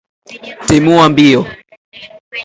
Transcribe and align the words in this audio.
Timua 0.67 1.09
mbio. 1.09 1.39